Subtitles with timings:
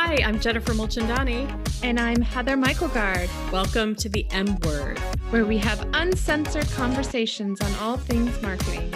[0.00, 1.50] Hi, I'm Jennifer Mulchandani.
[1.82, 3.28] And I'm Heather Michaelgard.
[3.50, 4.96] Welcome to the M Word,
[5.30, 8.94] where we have uncensored conversations on all things marketing.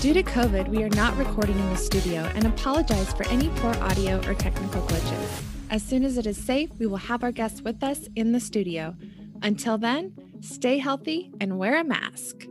[0.00, 3.74] Due to COVID, we are not recording in the studio and apologize for any poor
[3.82, 5.42] audio or technical glitches.
[5.68, 8.40] As soon as it is safe, we will have our guests with us in the
[8.40, 8.96] studio.
[9.42, 12.46] Until then, stay healthy and wear a mask.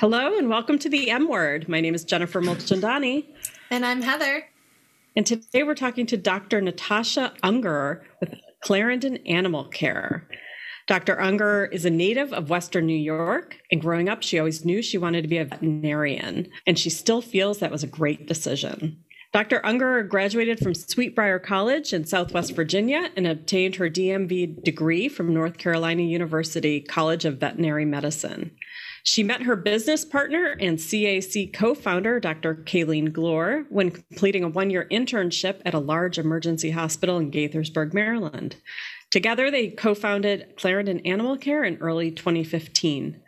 [0.00, 1.68] Hello and welcome to the M Word.
[1.68, 3.26] My name is Jennifer Mulchandani.
[3.68, 4.48] And I'm Heather.
[5.14, 6.62] And today we're talking to Dr.
[6.62, 10.26] Natasha Ungerer with Clarendon Animal Care.
[10.86, 11.16] Dr.
[11.16, 14.96] Ungerer is a native of Western New York, and growing up, she always knew she
[14.96, 19.04] wanted to be a veterinarian, and she still feels that was a great decision.
[19.34, 19.60] Dr.
[19.60, 25.58] Ungerer graduated from Sweetbriar College in Southwest Virginia and obtained her DMV degree from North
[25.58, 28.52] Carolina University College of Veterinary Medicine.
[29.02, 32.54] She met her business partner and CAC co founder, Dr.
[32.54, 37.94] Kayleen Glore, when completing a one year internship at a large emergency hospital in Gaithersburg,
[37.94, 38.56] Maryland.
[39.10, 43.20] Together, they co founded Clarendon Animal Care in early 2015.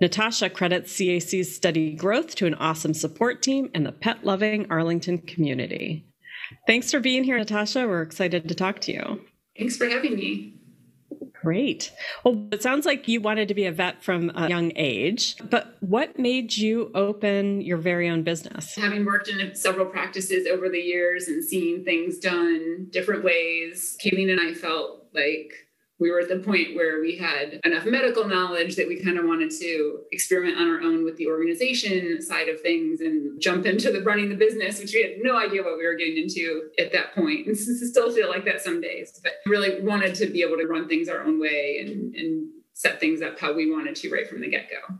[0.00, 5.18] Natasha credits CAC's steady growth to an awesome support team and the pet loving Arlington
[5.18, 6.06] community.
[6.66, 7.88] Thanks for being here, Natasha.
[7.88, 9.20] We're excited to talk to you.
[9.58, 10.55] Thanks for having me.
[11.46, 11.92] Great.
[12.24, 15.76] Well, it sounds like you wanted to be a vet from a young age, but
[15.78, 18.74] what made you open your very own business?
[18.74, 24.28] Having worked in several practices over the years and seeing things done different ways, Kayleen
[24.28, 25.65] and I felt like
[25.98, 29.24] we were at the point where we had enough medical knowledge that we kind of
[29.24, 33.90] wanted to experiment on our own with the organization side of things and jump into
[33.90, 36.92] the running the business, which we had no idea what we were getting into at
[36.92, 37.46] that point.
[37.46, 40.86] And still feel like that some days, but really wanted to be able to run
[40.86, 44.42] things our own way and, and set things up how we wanted to right from
[44.42, 44.96] the get go.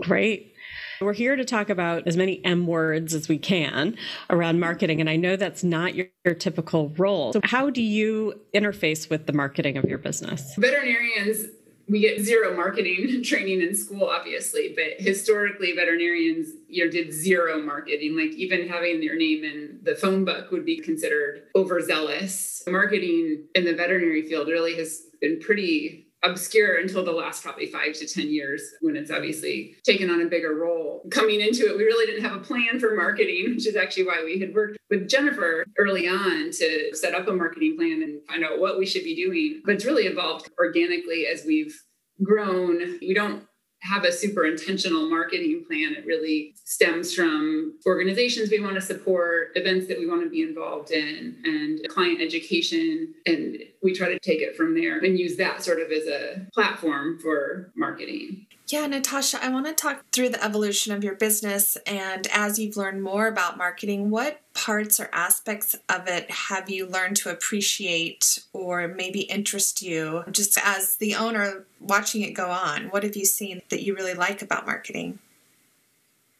[0.00, 0.54] Great.
[1.02, 3.96] We're here to talk about as many M words as we can
[4.28, 5.00] around marketing.
[5.00, 7.32] And I know that's not your, your, typical role.
[7.32, 10.54] So, how do you interface with the marketing of your business?
[10.58, 11.46] Veterinarians,
[11.88, 17.62] we get zero marketing training in school, obviously, but historically, veterinarians you know, did zero
[17.62, 18.14] marketing.
[18.14, 22.62] Like, even having their name in the phone book would be considered overzealous.
[22.68, 27.94] Marketing in the veterinary field really has been pretty obscure until the last probably five
[27.94, 31.06] to 10 years when it's obviously taken on a bigger role.
[31.10, 34.22] Coming into it, we really didn't have a plan for marketing, which is actually why
[34.24, 38.44] we had worked with Jennifer early on to set up a marketing plan and find
[38.44, 39.62] out what we should be doing.
[39.64, 41.74] But it's really evolved organically as we've
[42.22, 42.98] grown.
[43.00, 43.44] We don't
[43.82, 45.94] have a super intentional marketing plan.
[45.96, 50.42] It really stems from organizations we want to support, events that we want to be
[50.42, 53.14] involved in, and client education.
[53.26, 56.46] And we try to take it from there and use that sort of as a
[56.52, 58.46] platform for marketing.
[58.72, 61.76] Yeah, Natasha, I want to talk through the evolution of your business.
[61.88, 66.86] And as you've learned more about marketing, what parts or aspects of it have you
[66.86, 72.90] learned to appreciate or maybe interest you just as the owner watching it go on?
[72.90, 75.18] What have you seen that you really like about marketing?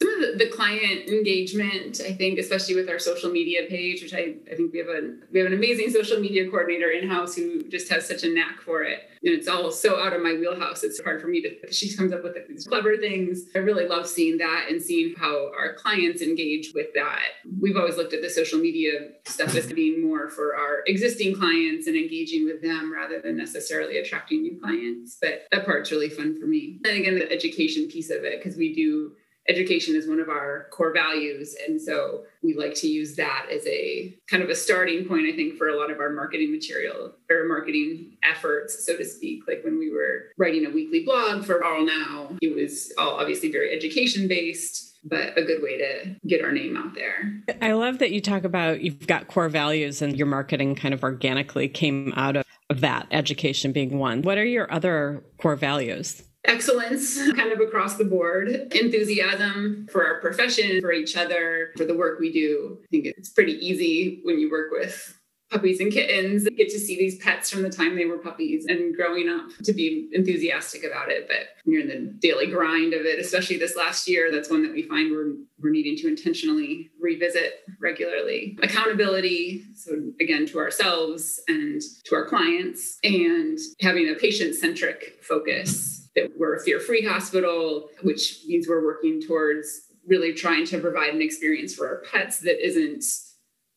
[0.02, 4.14] Some of the, the, client engagement i think especially with our social media page which
[4.14, 7.62] I, I think we have a we have an amazing social media coordinator in-house who
[7.68, 9.00] just has such a knack for it.
[9.22, 10.82] And it's all so out of my wheelhouse.
[10.82, 13.46] It's hard for me to she comes up with these clever things.
[13.54, 17.22] I really love seeing that and seeing how our clients engage with that.
[17.60, 21.86] We've always looked at the social media stuff as being more for our existing clients
[21.86, 25.18] and engaging with them rather than necessarily attracting new clients.
[25.20, 26.78] But that part's really fun for me.
[26.84, 29.12] And again the education piece of it because we do
[29.50, 31.56] education is one of our core values.
[31.66, 35.32] And so we like to use that as a kind of a starting point, I
[35.36, 39.42] think, for a lot of our marketing material or marketing efforts, so to speak.
[39.48, 43.76] Like when we were writing a weekly blog for ARLnow, it was all obviously very
[43.76, 47.42] education based but a good way to get our name out there.
[47.62, 51.02] I love that you talk about you've got core values and your marketing kind of
[51.02, 54.20] organically came out of, of that, education being one.
[54.20, 56.22] What are your other core values?
[56.44, 61.94] Excellence kind of across the board, enthusiasm for our profession, for each other, for the
[61.94, 62.78] work we do.
[62.84, 65.16] I think it's pretty easy when you work with
[65.50, 66.48] puppies and kittens.
[66.56, 69.72] Get to see these pets from the time they were puppies and growing up to
[69.72, 71.26] be enthusiastic about it.
[71.26, 74.72] But you're in the daily grind of it especially this last year that's one that
[74.72, 78.56] we find we're, we're needing to intentionally revisit regularly.
[78.62, 86.30] Accountability so again to ourselves and to our clients and having a patient-centric focus that
[86.36, 91.22] we're a fear free hospital, which means we're working towards really trying to provide an
[91.22, 93.04] experience for our pets that isn't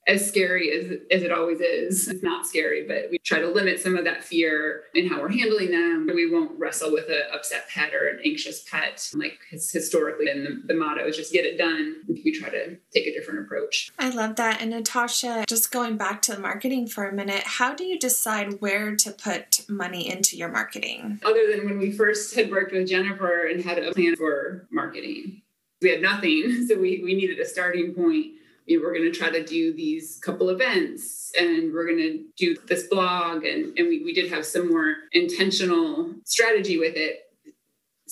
[0.06, 2.08] as scary as, as it always is.
[2.08, 5.32] It's not scary, but we try to limit some of that fear in how we're
[5.32, 6.10] handling them.
[6.14, 9.10] We won't wrestle with an upset pet or an anxious pet.
[9.14, 12.02] Like has historically been the, the motto is just get it done.
[12.08, 13.92] We try to take a different approach.
[13.98, 14.62] I love that.
[14.62, 18.60] And Natasha, just going back to the marketing for a minute, how do you decide
[18.62, 21.22] where to put money into your marketing?
[21.24, 25.42] Other than when we first had worked with Jennifer and had a plan for marketing,
[25.82, 26.66] we had nothing.
[26.68, 28.34] So we, we needed a starting point
[28.68, 32.56] we were going to try to do these couple events and we're going to do
[32.68, 37.33] this blog and, and we, we did have some more intentional strategy with it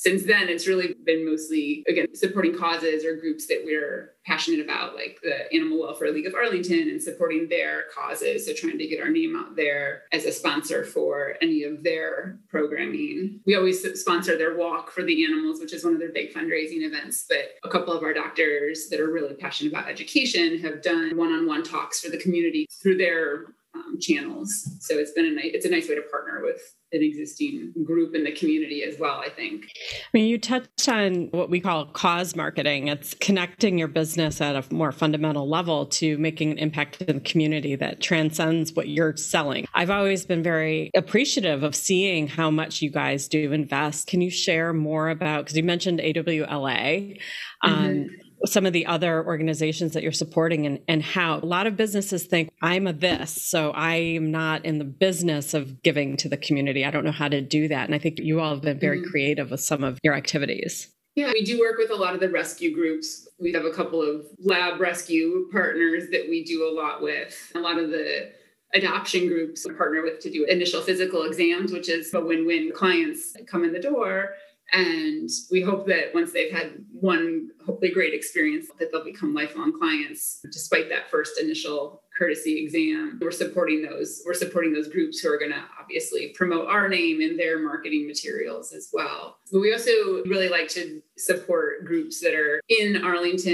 [0.01, 4.95] since then it's really been mostly again supporting causes or groups that we're passionate about
[4.95, 8.47] like the animal welfare league of arlington and supporting their causes.
[8.47, 12.39] So trying to get our name out there as a sponsor for any of their
[12.49, 13.41] programming.
[13.45, 16.81] We always sponsor their walk for the animals which is one of their big fundraising
[16.81, 17.25] events.
[17.29, 21.63] But a couple of our doctors that are really passionate about education have done one-on-one
[21.63, 23.53] talks for the community through their
[23.91, 26.61] um, channels so it's been a nice it's a nice way to partner with
[26.93, 29.63] an existing group in the community as well, I think.
[29.63, 32.89] I mean, you touched on what we call cause marketing.
[32.89, 37.21] It's connecting your business at a more fundamental level to making an impact in the
[37.21, 39.67] community that transcends what you're selling.
[39.73, 44.07] I've always been very appreciative of seeing how much you guys do invest.
[44.07, 47.19] Can you share more about, because you mentioned AWLA.
[47.63, 51.67] Um, mm-hmm some of the other organizations that you're supporting and, and how a lot
[51.67, 56.17] of businesses think I'm a this, so I am not in the business of giving
[56.17, 56.85] to the community.
[56.85, 57.85] I don't know how to do that.
[57.85, 59.09] And I think you all have been very mm-hmm.
[59.09, 60.91] creative with some of your activities.
[61.15, 63.27] Yeah, we do work with a lot of the rescue groups.
[63.37, 67.51] We have a couple of lab rescue partners that we do a lot with.
[67.53, 68.31] A lot of the
[68.73, 72.71] adoption groups we partner with to do initial physical exams, which is a win win.
[72.73, 74.35] Clients come in the door
[74.73, 79.77] and we hope that once they've had one hopefully great experience, that they'll become lifelong
[79.77, 83.19] clients despite that first initial courtesy exam.
[83.21, 87.19] We're supporting those, we're supporting those groups who are going to obviously promote our name
[87.19, 89.37] in their marketing materials as well.
[89.51, 93.53] But we also really like to support groups that are in Arlington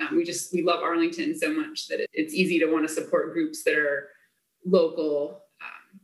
[0.00, 2.92] and um, we just we love Arlington so much that it's easy to want to
[2.92, 4.08] support groups that are
[4.64, 6.00] local um,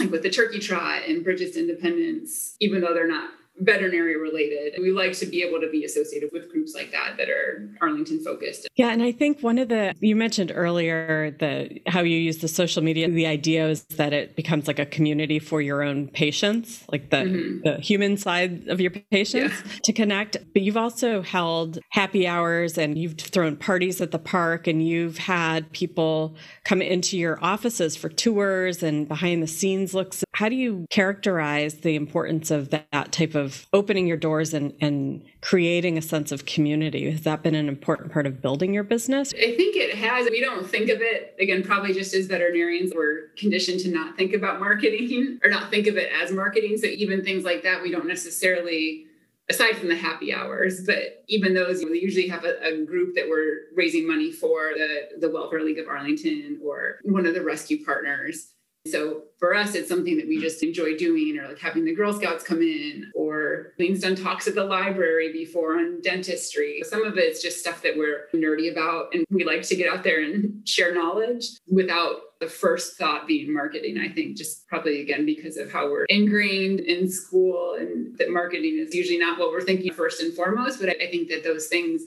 [0.00, 4.74] like with the Turkey Trot and Bridges Independence, even though they're not veterinary related.
[4.80, 8.22] We like to be able to be associated with groups like that that are Arlington
[8.22, 8.68] focused.
[8.76, 12.48] Yeah, and I think one of the you mentioned earlier the how you use the
[12.48, 13.08] social media.
[13.08, 17.16] The idea is that it becomes like a community for your own patients, like the
[17.16, 17.60] mm-hmm.
[17.64, 19.72] the human side of your patients yeah.
[19.84, 20.36] to connect.
[20.52, 25.18] But you've also held happy hours and you've thrown parties at the park and you've
[25.18, 30.24] had people come into your offices for tours and behind the scenes looks.
[30.36, 34.74] How do you characterize the importance of that type of of opening your doors and,
[34.80, 37.10] and creating a sense of community.
[37.10, 39.32] Has that been an important part of building your business?
[39.32, 40.28] I think it has.
[40.30, 44.34] We don't think of it, again, probably just as veterinarians, we're conditioned to not think
[44.34, 46.76] about marketing or not think of it as marketing.
[46.76, 49.06] So even things like that, we don't necessarily
[49.48, 53.28] aside from the happy hours, but even those, we usually have a, a, group that
[53.28, 57.84] we're raising money for the, the Welfare League of Arlington or one of the rescue
[57.84, 58.48] partners.
[58.86, 62.12] So for us, it's something that we just enjoy doing, or like having the Girl
[62.12, 66.82] Scouts come in, or Lean's done talks at the library before on dentistry.
[66.84, 70.02] Some of it's just stuff that we're nerdy about, and we like to get out
[70.02, 73.98] there and share knowledge without the first thought being marketing.
[73.98, 78.78] I think just probably again because of how we're ingrained in school, and that marketing
[78.78, 80.80] is usually not what we're thinking first and foremost.
[80.80, 82.02] But I think that those things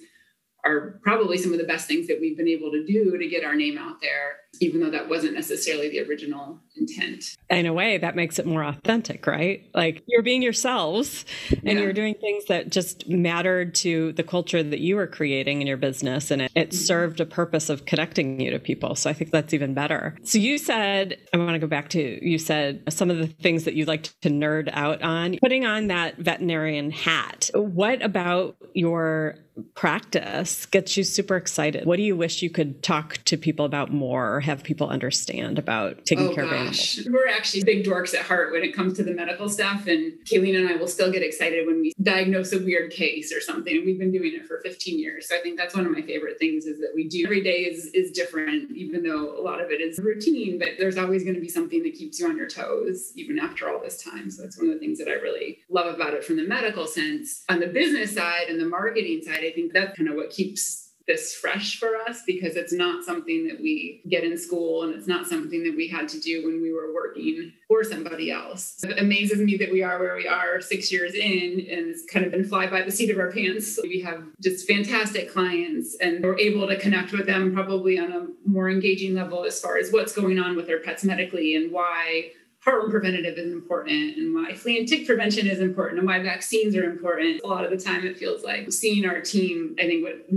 [0.65, 3.43] are probably some of the best things that we've been able to do to get
[3.43, 7.35] our name out there, even though that wasn't necessarily the original intent.
[7.49, 9.69] In a way, that makes it more authentic, right?
[9.73, 11.79] Like you're being yourselves and yeah.
[11.79, 15.77] you're doing things that just mattered to the culture that you were creating in your
[15.77, 16.31] business.
[16.31, 16.77] And it, it mm-hmm.
[16.77, 18.95] served a purpose of connecting you to people.
[18.95, 20.15] So I think that's even better.
[20.23, 23.63] So you said, I want to go back to, you said some of the things
[23.65, 27.49] that you like to nerd out on, putting on that veterinarian hat.
[27.53, 29.35] What about your
[29.75, 31.85] practice gets you super excited?
[31.85, 35.59] What do you wish you could talk to people about more or have people understand
[35.59, 36.97] about taking oh, care gosh.
[36.97, 37.07] of animals?
[37.09, 39.87] We're actually big dorks at heart when it comes to the medical stuff.
[39.87, 43.41] And Kayleen and I will still get excited when we diagnose a weird case or
[43.41, 43.75] something.
[43.75, 45.29] And we've been doing it for 15 years.
[45.29, 47.61] So I think that's one of my favorite things is that we do every day
[47.61, 51.35] is, is different, even though a lot of it is routine, but there's always going
[51.35, 54.29] to be something that keeps you on your toes, even after all this time.
[54.31, 56.87] So that's one of the things that I really love about it from the medical
[56.87, 57.43] sense.
[57.49, 60.88] On the business side and the marketing side, I think that's kind of what keeps
[61.09, 65.07] this fresh for us because it's not something that we get in school and it's
[65.07, 68.83] not something that we had to do when we were working for somebody else.
[68.83, 72.27] It amazes me that we are where we are six years in and it's kind
[72.27, 73.79] of been fly by the seat of our pants.
[73.81, 78.27] We have just fantastic clients and we're able to connect with them probably on a
[78.45, 82.29] more engaging level as far as what's going on with their pets medically and why
[82.63, 86.75] heartworm preventative is important and why flea and tick prevention is important and why vaccines
[86.75, 87.41] are important.
[87.43, 90.27] A lot of the time, it feels like seeing our team, I think what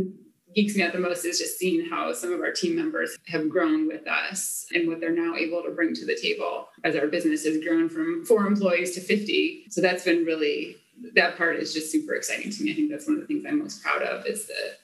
[0.54, 3.48] geeks me out the most is just seeing how some of our team members have
[3.48, 7.06] grown with us and what they're now able to bring to the table as our
[7.06, 9.66] business has grown from four employees to 50.
[9.70, 10.76] So that's been really,
[11.14, 12.72] that part is just super exciting to me.
[12.72, 14.76] I think that's one of the things I'm most proud of is the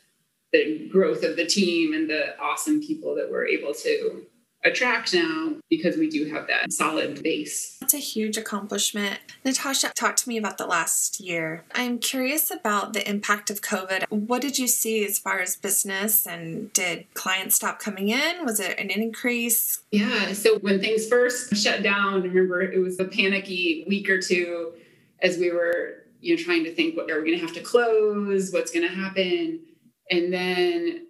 [0.52, 4.25] the growth of the team and the awesome people that we're able to
[4.64, 7.76] attract now because we do have that solid base.
[7.80, 9.20] That's a huge accomplishment.
[9.44, 11.64] Natasha, talk to me about the last year.
[11.74, 14.04] I'm curious about the impact of COVID.
[14.10, 18.44] What did you see as far as business and did clients stop coming in?
[18.44, 19.80] Was it an increase?
[19.92, 24.72] Yeah, so when things first shut down, remember it was a panicky week or two
[25.22, 27.62] as we were you know trying to think what are we going to have to
[27.62, 29.60] close, what's going to happen.
[30.10, 31.06] And then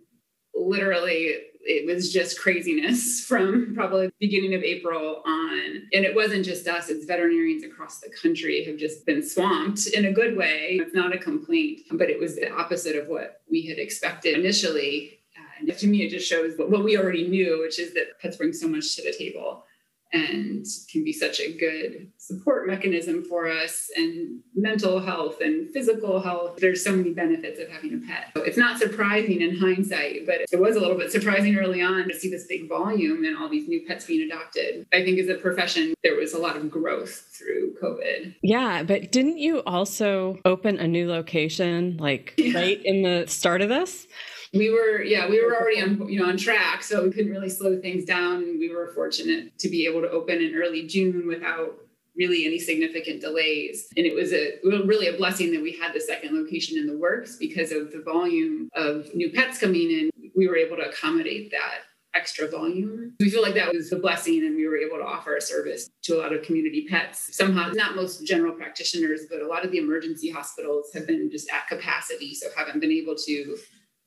[0.54, 1.36] literally
[1.68, 5.88] it was just craziness from probably the beginning of April on.
[5.92, 10.06] And it wasn't just us, it's veterinarians across the country have just been swamped in
[10.06, 10.78] a good way.
[10.80, 15.20] It's not a complaint, but it was the opposite of what we had expected initially.
[15.60, 18.52] And to me, it just shows what we already knew, which is that pets bring
[18.52, 19.64] so much to the table
[20.12, 26.20] and can be such a good support mechanism for us and mental health and physical
[26.20, 26.58] health.
[26.58, 28.32] There's so many benefits of having a pet.
[28.36, 32.08] So it's not surprising in hindsight, but it was a little bit surprising early on
[32.08, 34.86] to see this big volume and all these new pets being adopted.
[34.92, 38.36] I think as a profession, there was a lot of growth through COVID.
[38.42, 42.58] Yeah, but didn't you also open a new location like yeah.
[42.58, 44.06] right in the start of this?
[44.54, 47.48] We were yeah we were already on you know on track so we couldn't really
[47.48, 51.26] slow things down and we were fortunate to be able to open in early june
[51.26, 51.74] without
[52.16, 56.00] really any significant delays and it was a really a blessing that we had the
[56.00, 60.48] second location in the works because of the volume of new pets coming in we
[60.48, 61.80] were able to accommodate that
[62.14, 63.14] extra volume.
[63.20, 65.88] We feel like that was a blessing and we were able to offer a service
[66.02, 67.36] to a lot of community pets.
[67.36, 71.48] Somehow, not most general practitioners, but a lot of the emergency hospitals have been just
[71.50, 73.56] at capacity, so haven't been able to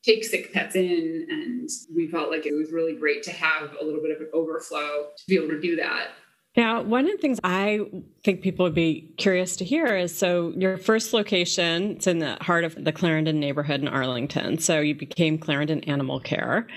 [0.03, 3.83] take sick pets in and we felt like it was really great to have a
[3.83, 6.09] little bit of an overflow to be able to do that
[6.57, 7.79] now, one of the things I
[8.25, 12.35] think people would be curious to hear is so your first location, it's in the
[12.41, 14.57] heart of the Clarendon neighborhood in Arlington.
[14.57, 16.67] So you became Clarendon Animal Care.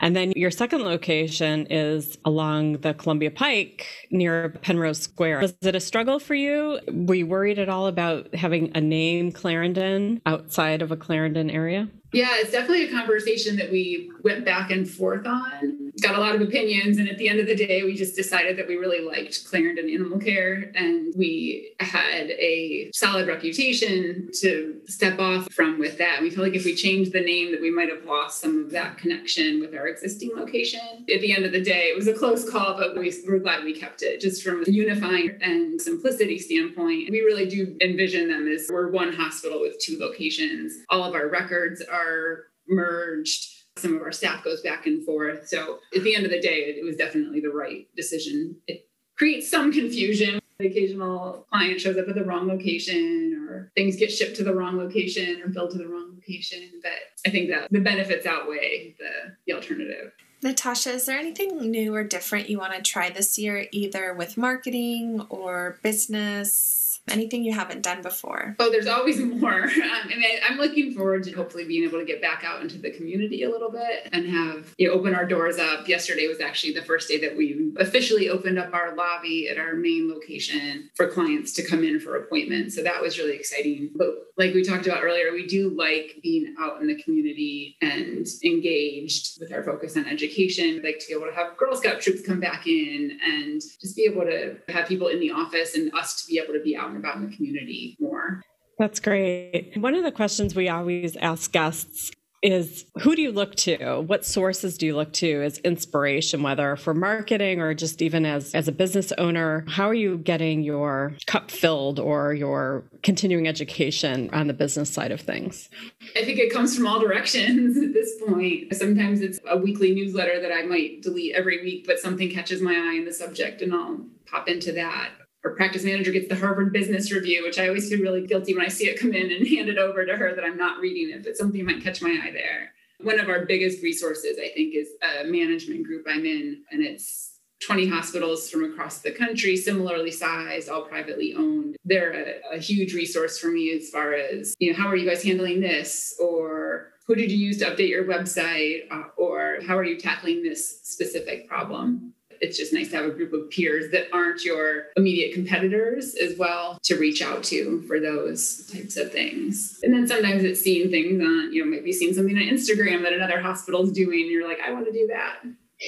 [0.00, 5.40] And then your second location is along the Columbia Pike near Penrose Square.
[5.40, 6.78] Was it a struggle for you?
[6.88, 11.88] Were you worried at all about having a name Clarendon outside of a Clarendon area?
[12.12, 15.92] Yeah, it's definitely a conversation that we went back and forth on.
[16.00, 18.56] Got a lot of opinions, and at the end of the day, we just decided
[18.58, 25.18] that we really liked Clarendon Animal Care, and we had a solid reputation to step
[25.18, 26.22] off from with that.
[26.22, 28.70] We feel like if we changed the name, that we might have lost some of
[28.70, 30.80] that connection with our existing location.
[31.12, 33.64] At the end of the day, it was a close call, but we were glad
[33.64, 34.20] we kept it.
[34.20, 39.12] Just from a unifying and simplicity standpoint, we really do envision them as we're one
[39.12, 40.74] hospital with two locations.
[40.90, 43.46] All of our records are merged.
[43.78, 45.48] Some of our staff goes back and forth.
[45.48, 48.56] So at the end of the day, it was definitely the right decision.
[48.66, 48.88] It
[49.18, 50.40] creates some confusion.
[50.58, 54.54] The occasional client shows up at the wrong location or things get shipped to the
[54.54, 56.62] wrong location or billed to the wrong location.
[56.82, 56.92] But
[57.26, 60.12] I think that the benefits outweigh the, the alternative.
[60.42, 64.36] Natasha, is there anything new or different you want to try this year, either with
[64.36, 66.85] marketing or business?
[67.08, 68.56] Anything you haven't done before?
[68.58, 69.62] Oh, there's always more.
[69.62, 72.78] Um, I mean, I'm looking forward to hopefully being able to get back out into
[72.78, 75.88] the community a little bit and have you know, open our doors up.
[75.88, 79.74] Yesterday was actually the first day that we officially opened up our lobby at our
[79.74, 82.74] main location for clients to come in for appointments.
[82.74, 83.90] So that was really exciting.
[83.94, 88.26] But like we talked about earlier, we do like being out in the community and
[88.44, 90.74] engaged with our focus on education.
[90.74, 93.96] We'd like to be able to have Girl Scout troops come back in and just
[93.96, 96.76] be able to have people in the office and us to be able to be
[96.76, 98.42] out and about in the community more.
[98.78, 99.72] That's great.
[99.76, 102.12] One of the questions we always ask guests
[102.46, 104.00] is who do you look to?
[104.00, 108.54] What sources do you look to as inspiration, whether for marketing or just even as,
[108.54, 109.64] as a business owner?
[109.68, 115.10] How are you getting your cup filled or your continuing education on the business side
[115.10, 115.68] of things?
[116.16, 118.74] I think it comes from all directions at this point.
[118.74, 122.74] Sometimes it's a weekly newsletter that I might delete every week, but something catches my
[122.74, 125.10] eye in the subject and I'll pop into that
[125.46, 128.64] our practice manager gets the Harvard Business Review, which I always feel really guilty when
[128.64, 131.14] I see it come in and hand it over to her that I'm not reading
[131.14, 132.72] it, but something might catch my eye there.
[133.00, 134.88] One of our biggest resources, I think, is
[135.20, 140.68] a management group I'm in, and it's 20 hospitals from across the country, similarly sized,
[140.68, 141.76] all privately owned.
[141.84, 145.08] They're a, a, huge resource for me as far as, you know, how are you
[145.08, 146.18] guys handling this?
[146.20, 148.90] Or who did you use to update your website?
[148.90, 152.12] Uh, or how are you tackling this specific problem?
[152.40, 156.36] It's just nice to have a group of peers that aren't your immediate competitors as
[156.36, 159.80] well to reach out to for those types of things.
[159.82, 163.12] And then sometimes it's seeing things on, you know, maybe seeing something on Instagram that
[163.12, 164.22] another hospital's doing.
[164.22, 165.36] And you're like, I want to do that.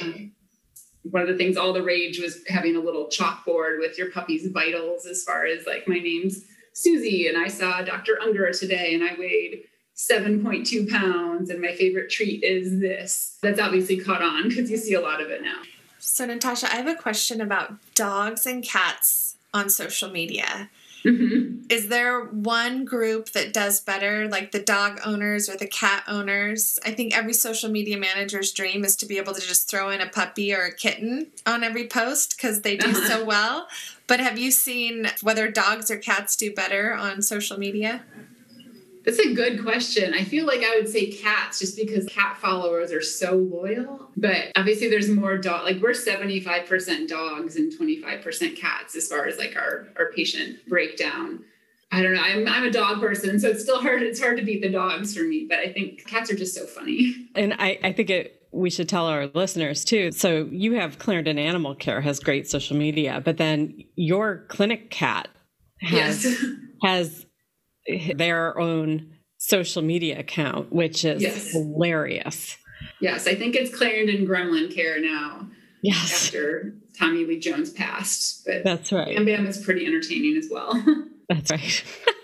[0.03, 0.33] Um,
[1.11, 4.47] one of the things all the rage was having a little chalkboard with your puppy's
[4.49, 8.19] vitals as far as like my name's Susie and I saw Dr.
[8.23, 9.65] Ungerer today and I weighed
[9.97, 13.39] 7.2 pounds and my favorite treat is this.
[13.43, 15.61] That's obviously caught on because you see a lot of it now.
[15.99, 20.71] So Natasha, I have a question about dogs and cats on social media.
[21.05, 21.67] Mm-hmm.
[21.71, 26.79] Is there one group that does better, like the dog owners or the cat owners?
[26.85, 30.01] I think every social media manager's dream is to be able to just throw in
[30.01, 33.69] a puppy or a kitten on every post because they do so well.
[34.07, 38.03] But have you seen whether dogs or cats do better on social media?
[39.05, 40.15] That's a good question.
[40.15, 44.11] I feel like I would say cats just because cat followers are so loyal.
[44.17, 49.39] But obviously there's more dog like we're 75% dogs and 25% cats as far as
[49.39, 51.45] like our, our patient breakdown.
[51.91, 52.21] I don't know.
[52.21, 54.03] I'm, I'm a dog person, so it's still hard.
[54.03, 56.67] It's hard to beat the dogs for me, but I think cats are just so
[56.67, 57.15] funny.
[57.35, 60.13] And I, I think it we should tell our listeners too.
[60.13, 65.29] So you have Clarendon Animal Care has great social media, but then your clinic cat
[65.81, 66.45] has yes.
[66.83, 67.27] has
[68.17, 71.53] their own social media account, which is yes.
[71.53, 72.57] hilarious.
[73.01, 75.49] Yes, I think it's Clarendon Gremlin Care now.
[75.83, 76.27] Yes.
[76.27, 78.45] After Tommy Lee Jones passed.
[78.45, 79.15] But that's right.
[79.17, 80.73] Bam Bam is pretty entertaining as well.
[81.29, 81.85] that's right.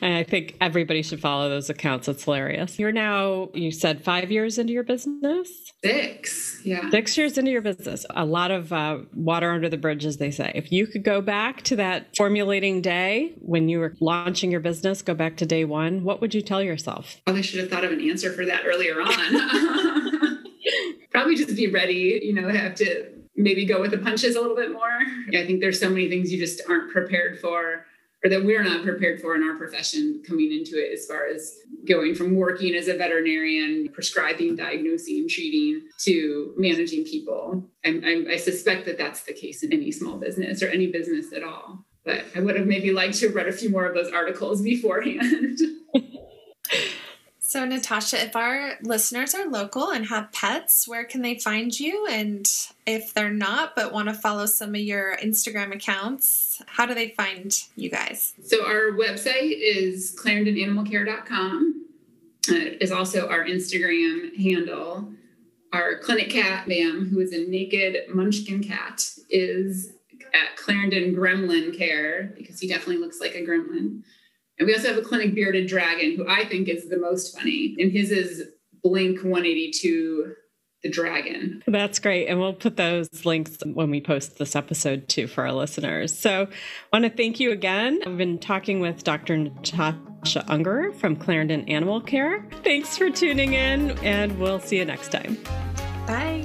[0.00, 2.08] and I think everybody should follow those accounts.
[2.08, 2.78] It's hilarious.
[2.78, 5.72] You're now, you said five years into your business?
[5.84, 6.90] Six, yeah.
[6.90, 8.06] Six years into your business.
[8.10, 10.52] A lot of uh, water under the bridge, as they say.
[10.54, 15.02] If you could go back to that formulating day when you were launching your business,
[15.02, 17.16] go back to day one, what would you tell yourself?
[17.24, 20.44] Probably should have thought of an answer for that earlier on.
[21.10, 24.56] Probably just be ready, you know, have to maybe go with the punches a little
[24.56, 24.98] bit more.
[25.28, 27.84] I think there's so many things you just aren't prepared for
[28.24, 31.58] or that we're not prepared for in our profession coming into it as far as
[31.86, 37.68] going from working as a veterinarian prescribing diagnosing treating to managing people.
[37.84, 41.32] And I, I suspect that that's the case in any small business or any business
[41.32, 41.84] at all.
[42.04, 44.62] But i would have maybe liked to have read a few more of those articles
[44.72, 45.58] beforehand
[47.48, 52.04] So, Natasha, if our listeners are local and have pets, where can they find you?
[52.10, 52.44] And
[52.88, 57.10] if they're not, but want to follow some of your Instagram accounts, how do they
[57.10, 58.34] find you guys?
[58.44, 61.86] So, our website is clarendonanimalcare.com.
[62.50, 65.12] Uh, is also our Instagram handle.
[65.72, 69.92] Our clinic cat, Bam, who is a naked munchkin cat, is
[70.34, 74.02] at Clarendon Gremlin Care because he definitely looks like a gremlin.
[74.58, 77.76] And we also have a clinic bearded dragon who I think is the most funny.
[77.78, 78.48] And his is
[78.82, 80.34] Blink 182
[80.82, 81.62] the dragon.
[81.66, 82.26] That's great.
[82.26, 86.16] And we'll put those links when we post this episode too for our listeners.
[86.16, 86.48] So
[86.92, 88.00] I want to thank you again.
[88.06, 89.36] I've been talking with Dr.
[89.36, 92.46] Natasha Ungerer from Clarendon Animal Care.
[92.62, 95.38] Thanks for tuning in, and we'll see you next time.
[96.06, 96.44] Bye.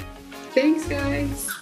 [0.54, 1.61] Thanks, guys.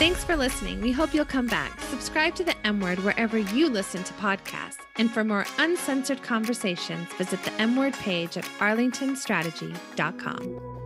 [0.00, 0.80] Thanks for listening.
[0.80, 1.78] We hope you'll come back.
[1.82, 4.78] Subscribe to the M Word wherever you listen to podcasts.
[4.96, 10.79] And for more uncensored conversations, visit the M Word page at arlingtonstrategy.com.